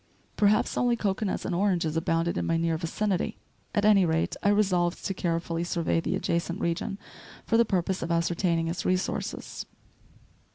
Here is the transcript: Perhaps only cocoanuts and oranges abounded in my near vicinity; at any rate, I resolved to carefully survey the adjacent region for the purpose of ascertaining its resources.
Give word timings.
Perhaps 0.35 0.79
only 0.79 0.95
cocoanuts 0.95 1.45
and 1.45 1.53
oranges 1.53 1.95
abounded 1.95 2.35
in 2.35 2.43
my 2.47 2.57
near 2.57 2.75
vicinity; 2.75 3.37
at 3.75 3.85
any 3.85 4.03
rate, 4.03 4.35
I 4.41 4.49
resolved 4.49 5.05
to 5.05 5.13
carefully 5.13 5.63
survey 5.63 5.99
the 5.99 6.15
adjacent 6.15 6.59
region 6.59 6.97
for 7.45 7.55
the 7.55 7.65
purpose 7.65 8.01
of 8.01 8.09
ascertaining 8.11 8.67
its 8.67 8.83
resources. 8.83 9.67